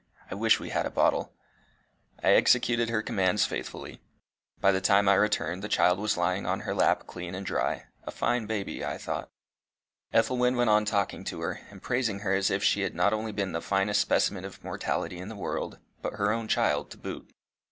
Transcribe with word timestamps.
I 0.31 0.33
wish 0.33 0.59
we 0.59 0.69
had 0.69 0.87
a 0.87 0.89
bottle." 0.89 1.31
I 2.23 2.29
executed 2.31 2.89
her 2.89 3.03
commands 3.03 3.45
faithfully. 3.45 4.01
By 4.59 4.71
the 4.71 4.81
time 4.81 5.07
I 5.07 5.13
returned 5.13 5.61
the 5.61 5.69
child 5.69 5.99
was 5.99 6.17
lying 6.17 6.47
on 6.47 6.61
her 6.61 6.73
lap 6.73 7.05
clean 7.05 7.35
and 7.35 7.45
dry 7.45 7.85
a 8.03 8.09
fine 8.09 8.47
baby 8.47 8.83
I 8.83 8.97
thought. 8.97 9.29
Ethelwyn 10.11 10.55
went 10.55 10.71
on 10.71 10.85
talking 10.85 11.23
to 11.25 11.41
her, 11.41 11.59
and 11.69 11.83
praising 11.83 12.21
her 12.21 12.33
as 12.33 12.49
if 12.49 12.63
she 12.63 12.81
had 12.81 12.95
not 12.95 13.13
only 13.13 13.31
been 13.31 13.51
the 13.51 13.61
finest 13.61 14.01
specimen 14.01 14.43
of 14.43 14.63
mortality 14.63 15.19
in 15.19 15.29
the 15.29 15.35
world, 15.35 15.77
but 16.01 16.13
her 16.13 16.31
own 16.33 16.47
child 16.47 16.89
to 16.89 16.97
boot. 16.97 17.29